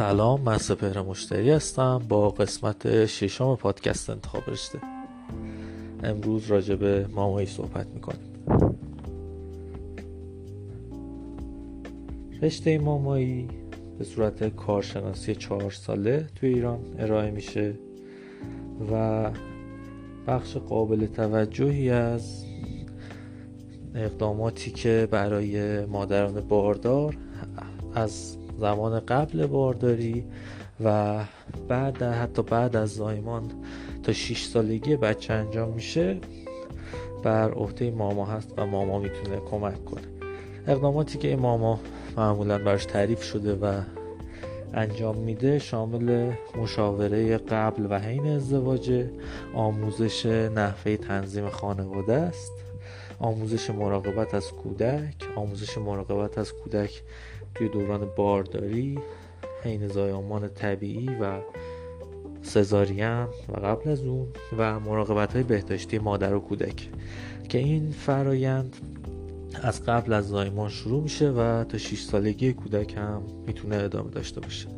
سلام 0.00 0.40
من 0.40 0.58
سپهر 0.58 1.02
مشتری 1.02 1.50
هستم 1.50 2.02
با 2.08 2.30
قسمت 2.30 3.06
ششم 3.06 3.56
پادکست 3.56 4.10
انتخاب 4.10 4.42
رشته. 4.48 4.78
امروز 6.02 6.46
راجع 6.46 6.74
به 6.74 7.06
مامایی 7.06 7.46
صحبت 7.46 7.86
می‌کنیم. 7.86 8.20
رشته 12.42 12.78
مامایی 12.78 13.48
به 13.98 14.04
صورت 14.04 14.56
کارشناسی 14.56 15.34
چهار 15.34 15.70
ساله 15.70 16.26
توی 16.36 16.48
ایران 16.54 16.78
ارائه 16.98 17.30
میشه 17.30 17.74
و 18.92 19.30
بخش 20.26 20.56
قابل 20.56 21.06
توجهی 21.06 21.90
از 21.90 22.44
اقداماتی 23.94 24.70
که 24.70 25.08
برای 25.10 25.84
مادران 25.86 26.40
باردار 26.40 27.16
از 27.94 28.39
زمان 28.60 29.00
قبل 29.00 29.46
بارداری 29.46 30.24
و 30.84 31.18
بعد 31.68 32.02
حتی 32.02 32.42
بعد 32.42 32.76
از 32.76 32.94
زایمان 32.94 33.50
تا 34.02 34.12
6 34.12 34.44
سالگی 34.44 34.96
بچه 34.96 35.34
انجام 35.34 35.68
میشه 35.68 36.18
بر 37.22 37.50
عهده 37.50 37.90
ماما 37.90 38.26
هست 38.26 38.52
و 38.56 38.66
ماما 38.66 38.98
می‌تونه 38.98 39.36
کمک 39.50 39.84
کنه. 39.84 40.02
اقداماتی 40.66 41.18
که 41.18 41.28
این 41.28 41.38
ماما 41.38 41.80
معمولا 42.16 42.58
براش 42.58 42.84
تعریف 42.84 43.22
شده 43.22 43.54
و 43.54 43.80
انجام 44.74 45.16
میده 45.16 45.58
شامل 45.58 46.32
مشاوره 46.62 47.38
قبل 47.38 47.86
و 47.90 47.98
حین 47.98 48.26
ازدواج 48.26 49.06
آموزش 49.54 50.26
نحوه 50.26 50.96
تنظیم 50.96 51.48
خانواده 51.48 52.14
است. 52.14 52.52
آموزش 53.20 53.70
مراقبت 53.70 54.34
از 54.34 54.52
کودک. 54.52 55.14
آموزش 55.36 55.78
مراقبت 55.78 56.38
از 56.38 56.52
کودک 56.52 57.02
توی 57.54 57.68
دوران 57.68 58.08
بارداری 58.16 58.98
حین 59.62 59.88
زایمان 59.88 60.48
طبیعی 60.48 61.08
و 61.20 61.40
سزارین 62.42 63.22
و 63.22 63.60
قبل 63.64 63.90
از 63.90 64.04
اون 64.04 64.26
و 64.58 64.80
مراقبت 64.80 65.32
های 65.32 65.42
بهداشتی 65.42 65.98
مادر 65.98 66.34
و 66.34 66.40
کودک 66.40 66.88
که 67.48 67.58
این 67.58 67.90
فرایند 67.90 68.76
از 69.62 69.84
قبل 69.84 70.12
از 70.12 70.28
زایمان 70.28 70.68
شروع 70.68 71.02
میشه 71.02 71.30
و 71.30 71.64
تا 71.64 71.78
6 71.78 72.02
سالگی 72.02 72.52
کودک 72.52 72.96
هم 72.96 73.22
می‌تونه 73.46 73.76
ادامه 73.76 74.10
داشته 74.10 74.40
باشه. 74.40 74.68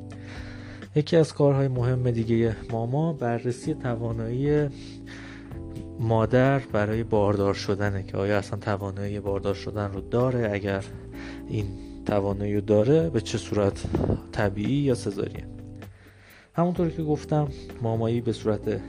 یکی 0.96 1.16
از 1.16 1.34
کارهای 1.34 1.68
مهم 1.68 2.10
دیگه 2.10 2.56
ماما 2.70 3.12
بررسی 3.12 3.74
توانایی 3.74 4.68
مادر 6.02 6.58
برای 6.58 7.02
باردار 7.02 7.54
شدنه 7.54 8.02
که 8.02 8.16
آیا 8.16 8.38
اصلا 8.38 8.58
توانایی 8.58 9.20
باردار 9.20 9.54
شدن 9.54 9.92
رو 9.92 10.00
داره؟ 10.00 10.50
اگر 10.52 10.84
این 11.48 11.66
توانایی 12.06 12.54
رو 12.54 12.60
داره 12.60 13.10
به 13.10 13.20
چه 13.20 13.38
صورت؟ 13.38 13.82
طبیعی 14.32 14.74
یا 14.74 14.94
سزارین؟ 14.94 15.44
همونطور 16.54 16.88
که 16.90 17.02
گفتم 17.02 17.48
مامایی 17.82 18.20
به 18.20 18.32
صورت 18.32 18.80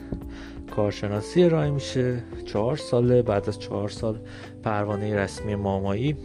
کارشناسی 0.75 1.43
ارائه 1.43 1.71
میشه. 1.71 2.23
چهار 2.45 2.75
ساله 2.75 3.21
بعد 3.21 3.49
از 3.49 3.59
چهار 3.59 3.89
سال 3.89 4.19
پروانه 4.63 5.15
رسمی 5.15 5.55
مامایی 5.55 6.17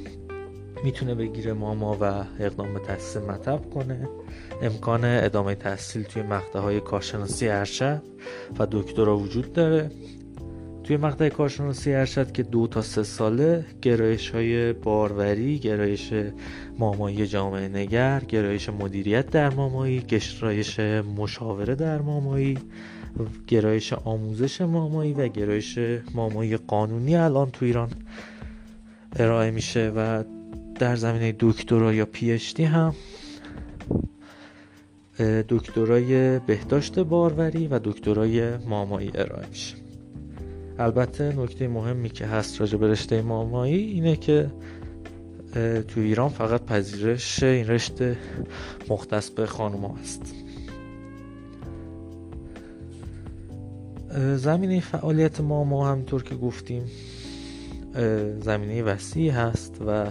می‌تونه 0.84 1.14
بگیره 1.14 1.52
ماما 1.52 1.96
و 2.00 2.24
اقدام 2.40 2.74
به 2.74 2.80
تحصیل 2.80 3.22
مطب 3.22 3.70
کنه. 3.70 4.08
امکان 4.62 5.04
ادامه 5.04 5.54
تحصیل 5.54 6.02
توی 6.02 6.22
مقطع 6.22 6.58
های 6.58 6.80
کارشناسی 6.80 7.48
ارشد 7.48 8.02
و 8.58 8.66
دکترا 8.70 9.16
وجود 9.16 9.52
داره. 9.52 9.90
توی 10.88 10.96
مقطع 10.96 11.28
کارشناسی 11.28 11.94
ارشد 11.94 12.32
که 12.32 12.42
دو 12.42 12.66
تا 12.66 12.82
سه 12.82 13.02
ساله 13.02 13.64
گرایش 13.82 14.30
های 14.30 14.72
باروری 14.72 15.58
گرایش 15.58 16.12
مامایی 16.78 17.26
جامعه 17.26 17.68
نگر 17.68 18.20
گرایش 18.28 18.68
مدیریت 18.68 19.30
در 19.30 19.50
مامایی 19.50 20.00
گرایش 20.00 20.80
مشاوره 21.18 21.74
در 21.74 22.00
مامایی 22.00 22.58
گرایش 23.46 23.92
آموزش 23.92 24.60
مامایی 24.60 25.12
و 25.12 25.28
گرایش 25.28 25.78
مامایی 26.14 26.56
قانونی 26.56 27.16
الان 27.16 27.50
تو 27.50 27.64
ایران 27.64 27.90
ارائه 29.16 29.50
میشه 29.50 29.92
و 29.96 30.24
در 30.78 30.96
زمینه 30.96 31.34
دکترا 31.40 31.94
یا 31.94 32.06
پی 32.06 32.38
هم 32.64 32.94
دکترای 35.48 36.38
بهداشت 36.38 36.98
باروری 36.98 37.66
و 37.66 37.78
دکترای 37.78 38.56
مامایی 38.56 39.10
ارائه 39.14 39.46
میشه. 39.48 39.87
البته 40.78 41.32
نکته 41.36 41.68
مهمی 41.68 42.08
که 42.08 42.26
هست 42.26 42.60
راجع 42.60 42.78
به 42.78 42.88
رشته 42.88 43.22
مامایی 43.22 43.78
اینه 43.78 44.16
که 44.16 44.50
تو 45.88 46.00
ایران 46.00 46.28
فقط 46.28 46.64
پذیرش 46.64 47.42
این 47.42 47.66
رشته 47.66 48.16
مختص 48.88 49.30
به 49.30 49.46
خانوما 49.46 49.96
هست. 50.02 50.34
زمینه 54.36 54.80
فعالیت 54.80 55.40
ماما 55.40 55.90
همینطور 55.90 56.22
که 56.22 56.34
گفتیم 56.34 56.84
زمینه 58.40 58.82
وسیعی 58.82 59.28
هست 59.28 59.76
و 59.86 60.06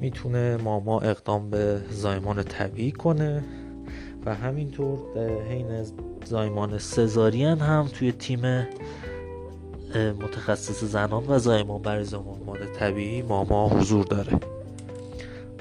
می‌تونه 0.00 0.56
ماما 0.56 1.00
اقدام 1.00 1.50
به 1.50 1.80
زایمان 1.90 2.42
طبیعی 2.42 2.92
کنه 2.92 3.44
و 4.26 4.34
همینطور 4.34 4.98
حین 5.48 5.86
زایمان 6.24 6.78
سزارین 6.78 7.58
هم 7.58 7.88
توی 7.92 8.12
تیم 8.12 8.66
متخصص 9.96 10.84
زنان 10.84 11.24
و 11.28 11.38
زایمان 11.38 11.82
برای 11.82 12.04
زایمان 12.04 12.58
طبیعی 12.78 13.22
ماما 13.22 13.68
حضور 13.68 14.04
داره. 14.04 14.40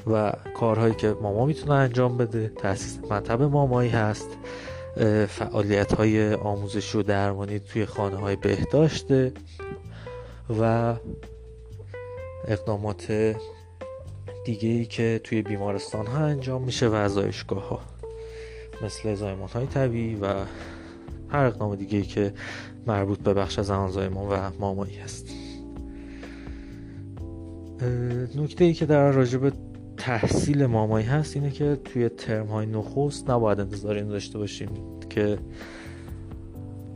و 0.07 0.33
کارهایی 0.59 0.95
که 0.95 1.15
ماما 1.21 1.45
می‌تونه 1.45 1.73
انجام 1.73 2.17
بده 2.17 2.51
تاسیس 2.55 2.99
مطب 3.11 3.41
مامایی 3.41 3.89
هست 3.89 4.29
فعالیت 5.27 5.93
های 5.93 6.33
آموزشی 6.33 6.97
و 6.97 7.03
درمانی 7.03 7.59
توی 7.59 7.85
خانه 7.85 8.15
های 8.15 8.35
بهداشته 8.35 9.31
و 10.59 10.95
اقدامات 12.47 13.35
دیگه 14.45 14.69
ای 14.69 14.85
که 14.85 15.21
توی 15.23 15.41
بیمارستان 15.41 16.07
ها 16.07 16.17
انجام 16.17 16.63
میشه 16.63 16.87
و 16.87 16.93
ازایشگاه 16.93 17.67
ها 17.67 17.79
مثل 18.81 19.15
زایمان 19.15 19.49
های 19.49 19.65
طبیعی 19.65 20.15
و 20.15 20.33
هر 21.33 21.45
اقدام 21.45 21.75
دیگه 21.75 21.97
ای 21.97 22.03
که 22.03 22.33
مربوط 22.87 23.19
به 23.19 23.33
بخش 23.33 23.59
زمان 23.59 23.91
زایمان 23.91 24.27
و 24.27 24.49
مامایی 24.59 24.95
هست. 24.95 25.27
نکته 28.35 28.65
ای 28.65 28.73
که 28.73 28.85
در 28.85 29.11
راجب 29.11 29.53
تحصیل 29.97 30.65
مامایی 30.65 31.05
هست 31.05 31.35
اینه 31.35 31.51
که 31.51 31.77
توی 31.83 32.09
ترم 32.09 32.47
های 32.47 32.65
نخست 32.65 33.29
نباید 33.29 33.59
انتظار 33.59 33.95
این 33.95 34.07
داشته 34.07 34.37
باشیم 34.37 34.69
که 35.09 35.37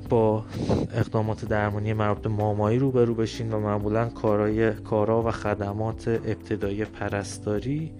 با 0.09 0.45
اقدامات 0.93 1.45
درمانی 1.45 1.93
مربوط 1.93 2.23
به 2.23 2.29
مامایی 2.29 2.79
روبرو 2.79 3.15
بشین 3.15 3.53
و 3.53 3.59
معمولا 3.59 4.09
کارای 4.09 4.71
کارا 4.71 5.23
و 5.23 5.31
خدمات 5.31 6.07
ابتدایی 6.07 6.85
پرستاری 6.85 7.93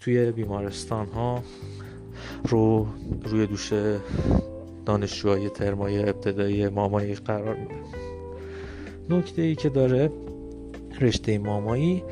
توی 0.00 0.32
بیمارستان 0.32 1.06
ها 1.06 1.42
رو 2.48 2.86
روی 3.24 3.46
دوش 3.46 3.72
دانشجوهای 4.86 5.48
ترمای 5.50 6.08
ابتدایی 6.08 6.68
مامایی 6.68 7.14
قرار 7.14 7.56
میده 7.56 7.74
نکته 9.10 9.42
ای 9.42 9.54
که 9.54 9.68
داره 9.68 10.10
رشته 11.00 11.38
مامایی 11.38 12.02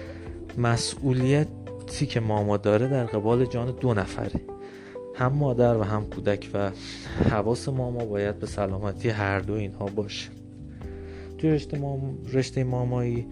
مسئولیتی 0.58 2.06
که 2.06 2.20
ماما 2.20 2.56
داره 2.56 2.88
در 2.88 3.04
قبال 3.04 3.46
جان 3.46 3.70
دو 3.80 3.94
نفره. 3.94 4.40
هم 5.14 5.32
مادر 5.32 5.76
و 5.76 5.82
هم 5.82 6.06
کودک 6.06 6.50
و 6.54 6.70
حواس 7.30 7.68
ماما 7.68 8.04
باید 8.04 8.38
به 8.38 8.46
سلامتی 8.46 9.08
هر 9.08 9.40
دو 9.40 9.52
اینها 9.52 9.86
باشه. 9.86 10.30
توی 11.38 11.50
رشته, 11.50 11.78
مام... 11.78 12.18
رشته 12.32 12.64
مامایی 12.64 13.26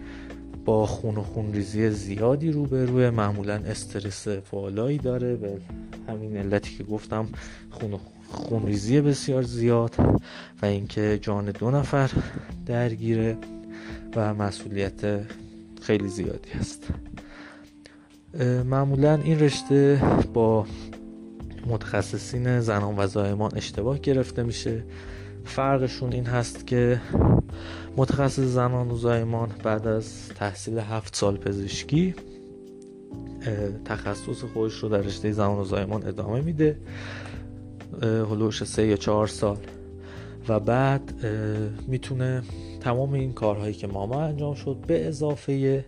با 0.64 0.87
خون 0.87 1.17
و 1.17 1.23
خونریزی 1.23 1.91
زیادی 1.91 2.53
روبروه. 2.53 3.11
معمولا 3.11 3.55
استرس 3.55 4.29
فعالایی 4.29 4.99
داره. 4.99 5.37
به 5.37 5.59
همین 6.09 6.37
علتی 6.37 6.76
که 6.76 6.85
گفتم 6.85 7.29
خون 7.70 7.93
و 7.93 7.99
خونریزی 8.31 9.00
بسیار 9.00 9.43
زیاد 9.43 9.94
و 10.62 10.67
اینکه 10.67 11.19
جان 11.23 11.50
دو 11.50 11.71
نفر 11.71 12.11
درگیره 12.67 13.38
و 14.17 14.35
مسئولیت 14.35 15.21
خیلی 15.82 16.09
زیادی 16.09 16.50
هست. 16.50 16.88
معمولا 18.65 19.15
این 19.15 19.41
رشته 19.41 20.03
با 20.35 20.67
متخصصین 21.67 22.61
زنان 22.61 22.99
و 22.99 23.06
زایمان 23.06 23.50
اشتباه 23.56 23.99
گرفته 23.99 24.43
میشه. 24.43 24.85
فرقشون 25.44 26.12
این 26.12 26.26
هست 26.26 26.67
که 26.67 27.00
متخصص 27.97 28.41
زنان 28.41 28.91
و 28.91 28.97
زایمان 28.97 29.49
بعد 29.65 29.87
از 29.87 30.29
تحصیل 30.29 30.79
هفت 30.79 31.17
سال 31.17 31.37
پزشکی 31.37 32.15
تخصص 33.85 34.44
خودش 34.53 34.75
رو 34.75 34.88
در 34.88 34.99
رشته 35.00 35.33
زنان 35.33 35.59
و 35.59 35.65
زایمان 35.65 36.06
ادامه 36.06 36.41
میده. 36.41 36.76
هلوش 38.02 38.64
سه 38.64 38.87
یا 38.87 38.96
چهار 38.96 39.26
سال. 39.26 39.56
و 40.48 40.60
بعد 40.60 41.26
می‌تونه 41.88 42.42
تمام 42.81 43.12
این 43.12 43.32
کارهایی 43.32 43.75
که 43.75 43.87
ماما 43.87 44.22
انجام 44.22 44.54
شد 44.54 44.76
به 44.87 45.08
اضافه 45.08 45.84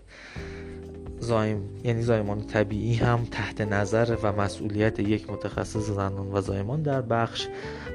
زایم 1.19 1.63
یعنی 1.85 2.03
زایمان 2.03 2.41
طبیعی 2.41 2.95
هم 2.95 3.25
تحت 3.31 3.61
نظر 3.61 4.17
و 4.23 4.33
مسئولیت 4.33 4.99
یک 4.99 5.31
متخصص 5.31 5.91
زنان 5.91 6.33
و 6.33 6.41
زایمان 6.41 6.83
در 6.83 7.03
بخش 7.03 7.49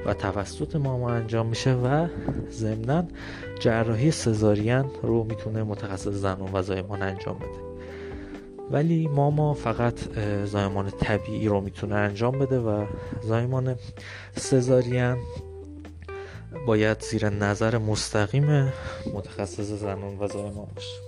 و 0.05 0.13
توسط 0.13 0.75
ماما 0.75 1.11
انجام 1.11 1.47
میشه 1.47 1.73
و 1.73 2.07
ضمنا 2.51 3.03
جراحی 3.59 4.11
سزارین 4.11 4.85
رو 5.03 5.23
می‌تونه 5.23 5.63
متخصص 5.63 6.07
زنان 6.07 6.49
و 6.53 6.61
زایمان 6.61 7.01
انجام 7.01 7.35
بده. 7.35 7.66
ولی 8.71 9.07
ماما 9.07 9.53
فقط 9.53 10.19
زایمان 10.45 10.89
طبیعی 10.89 11.47
رو 11.47 11.61
می‌تونه 11.61 11.95
انجام 11.95 12.39
بده 12.39 12.59
و 12.59 12.85
زایمان 13.23 13.75
سزارین 14.35 15.17
باید 16.67 17.01
زیر 17.01 17.29
نظر 17.29 17.77
مستقیم 17.77 18.73
متخصص 19.13 19.71
زنان 19.71 20.19
و 20.19 20.27
زایمان 20.27 20.67
باشه. 20.75 21.01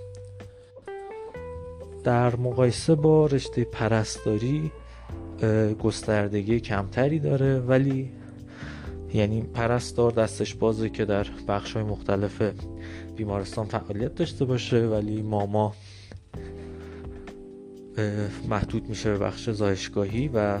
در 2.04 2.36
مقایسه 2.36 2.94
با 2.94 3.26
رشته 3.26 3.64
پرستاری 3.64 4.72
گستردگی 5.82 6.60
کمتری 6.60 7.18
داره 7.18 7.58
ولی 7.58 8.12
یعنی 9.14 9.42
پرستار 9.42 10.12
دستش 10.12 10.54
بازه 10.54 10.88
که 10.88 11.04
در 11.04 11.26
بخش 11.48 11.72
های 11.72 11.82
مختلف 11.82 12.42
بیمارستان 13.16 13.66
فعالیت 13.66 14.14
داشته 14.14 14.44
باشه 14.44 14.86
ولی 14.86 15.22
ماما 15.22 15.74
محدود 18.48 18.88
میشه 18.88 19.12
به 19.12 19.18
بخش 19.18 19.50
زایشگاهی 19.50 20.30
و 20.34 20.58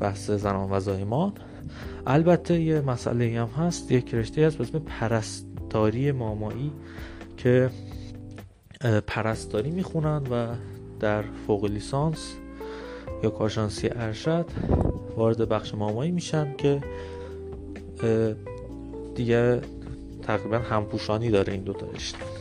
بحث 0.00 0.30
زنان 0.30 0.72
و 0.72 0.80
زایمان. 0.80 1.32
البته 2.06 2.60
یه 2.60 2.80
مسئله 2.80 3.40
هم 3.40 3.64
هست 3.64 3.92
یک 3.92 4.14
رشته 4.14 4.46
هست 4.46 4.58
به 4.58 4.78
پرستاری 4.78 6.12
مامایی 6.12 6.72
که 7.36 7.70
پرستاری 9.06 9.70
می‌خونن 9.70 10.22
و 10.30 10.46
در 11.00 11.22
فوق 11.46 11.64
لیسانس 11.64 12.34
یا 13.22 13.30
کارشناسی 13.30 13.88
ارشد 13.92 14.46
وارد 15.16 15.48
بخش 15.48 15.74
مامایی 15.74 16.10
میشن 16.10 16.54
که 16.56 16.80
دیگه 19.14 19.60
تقریبا 20.22 20.58
همپوشانی 20.58 21.30
داره 21.30 21.52
این 21.52 21.62
دو 21.62 21.72
تا 21.72 21.86
رشته. 21.86 22.37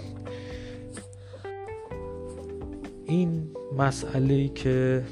این 3.08 3.50
مسئله 3.78 4.48
که 4.48 5.04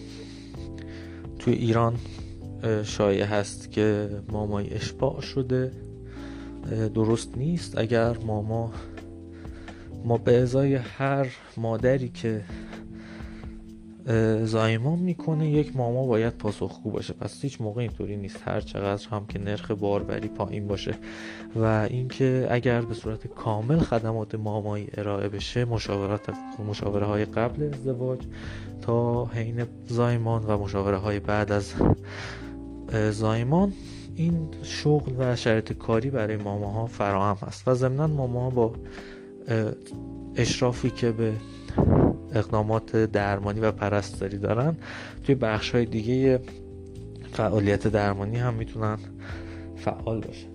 توی 1.39 1.53
ایران 1.53 1.95
شایع 2.83 3.24
هست 3.24 3.71
که 3.71 4.09
مامایی 4.31 4.69
اشباع 4.69 5.21
شده 5.21 5.71
درست 6.94 7.38
نیست. 7.38 7.77
اگر 7.77 8.18
ماما 8.18 8.71
ما 10.06 10.18
به 10.18 10.42
ازای 10.42 10.75
هر 10.75 11.27
مادری 11.57 12.09
که 12.09 12.42
زایمان 14.44 15.00
می‌کنه 15.00 15.50
یک 15.50 15.75
ماما 15.75 16.06
باید 16.06 16.34
پاسخگو 16.34 16.92
باشه. 16.92 17.13
پس 17.13 17.42
هیچ 17.42 17.62
موقع 17.62 17.81
اینطوری 17.81 18.18
نیست. 18.18 18.42
هر 18.46 18.62
چقدر 18.62 19.07
هم 19.10 19.25
که 19.25 19.40
نرخ 19.40 19.72
باربری 19.72 20.28
پایین 20.28 20.68
باشه 20.68 20.96
و 21.56 21.88
اینکه 21.90 22.48
اگر 22.50 22.81
به 22.81 22.94
صورت 22.94 23.28
کامل 23.28 23.80
خدمات 23.80 24.36
مامایی 24.36 24.88
ارائه 24.98 25.30
بشه 25.30 25.66
مشاورات 25.66 26.22
مشاوره 26.69 27.06
های 27.06 27.25
قبل 27.25 27.63
ازدواج 27.63 28.19
تا 28.81 29.25
حین 29.25 29.66
زایمان 29.88 30.44
و 30.44 30.57
مشاوره 30.57 30.98
های 30.98 31.19
بعد 31.19 31.52
از 31.52 31.74
زایمان 33.12 33.74
این 34.16 34.48
شغل 34.63 35.12
و 35.18 35.36
شرط 35.36 35.74
کاری 35.74 36.10
برای 36.10 36.38
ماماها 36.38 36.86
فراهم 36.86 37.48
هست 37.48 37.68
و 37.68 37.74
ضمنا 37.74 38.07
ماماها 38.07 38.50
با 38.50 38.74
اشرافی 40.36 40.90
که 40.90 41.12
به 41.12 41.34
اقدامات 42.36 42.96
درمانی 42.96 43.60
و 43.60 43.72
پرستاری 43.72 44.38
دارن. 44.38 44.76
توی 45.24 45.36
بخش 45.36 45.72
های 45.72 45.86
دیگه 45.86 46.40
فعالیت 47.32 47.88
درمانی 47.88 48.38
هم 48.38 48.54
می‌تونن 48.54 48.98
فعال 49.76 50.22
باشن. 50.22 50.48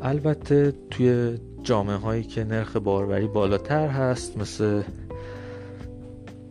البته 0.00 0.74
توی 0.90 1.38
جامعه 1.62 1.96
هایی 1.96 2.22
که 2.22 2.44
نرخ 2.44 2.76
باروری 2.76 3.26
بالاتر 3.26 3.88
هست 3.88 4.38
مثل 4.38 4.82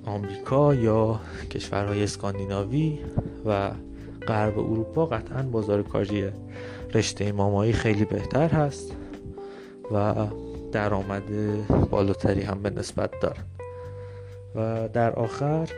آمریکا 0.06 0.76
یا 0.76 1.20
کشورهای 1.52 2.04
اسکاندیناوی 2.04 3.00
و 3.46 3.72
غرب 4.28 4.60
اروپا 4.60 5.06
قطعا 5.06 5.44
بازار 5.44 5.84
کاری 5.84 6.30
رشته 6.94 7.32
مامایی 7.32 7.74
خیلی 7.74 8.06
بهتر 8.06 8.48
هست 8.48 8.96
و 9.92 10.28
درآمد 10.72 11.24
بالاتری 11.90 12.42
هم 12.42 12.62
به 12.62 12.70
نسبت 12.70 13.20
دارن. 13.20 13.44
و 14.56 14.90
در 14.94 15.12
آخر 15.12 15.70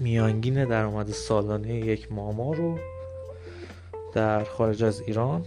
میانگین 0.00 0.64
درآمد 0.64 1.08
سالانه 1.08 1.74
یک 1.74 2.12
ماما 2.12 2.52
رو 2.52 2.78
در 4.12 4.44
خارج 4.44 4.84
از 4.84 5.00
ایران 5.00 5.44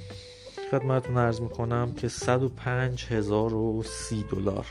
خدمتتون 0.71 1.17
ارز 1.17 1.41
می‌کنم 1.41 1.93
که 1.97 2.07
105 2.07 3.05
هزار 3.05 3.53
و 3.53 3.83
سی 3.83 4.25
دلار 4.31 4.65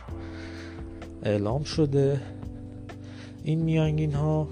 اعلام 1.22 1.62
شده. 1.62 2.20
این 3.44 3.62
میانگین 3.62 4.12
ها 4.12 4.48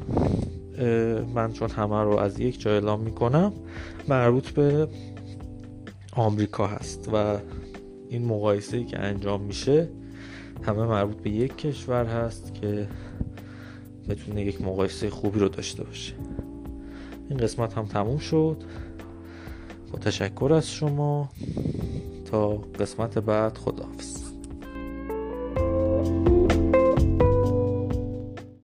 من 1.35 1.53
چون 1.53 1.71
همه 1.71 2.03
رو 2.03 2.17
از 2.17 2.41
یک 2.41 2.61
جا 2.61 2.71
اعلام 2.71 3.01
می‌کنم 3.01 3.53
مربوط 4.09 4.51
به 4.51 4.89
آمریکا 6.13 6.67
هست 6.67 7.09
و 7.13 7.37
این 8.13 8.25
مقایسه 8.25 8.77
ای 8.77 8.85
که 8.85 8.99
انجام 8.99 9.41
میشه 9.41 9.89
همه 10.63 10.83
مربوط 10.83 11.17
به 11.17 11.31
یک 11.31 11.57
کشور 11.57 12.07
هست 12.07 12.55
که 12.55 12.89
بتونه 14.09 14.43
یک 14.43 14.63
مقایسه 14.63 15.11
خوبی 15.11 15.39
رو 15.39 15.49
داشته 15.49 15.85
باشه. 15.85 16.15
این 17.31 17.39
قسمت 17.39 17.75
هم 17.75 17.87
تموم 17.87 18.19
شد. 18.19 18.57
با 19.93 19.99
تشکر 19.99 20.53
از 20.53 20.71
شما. 20.71 21.31
تا 22.31 22.49
قسمت 22.49 23.19
بعد 23.19 23.59
خداحافظ. 23.59 24.22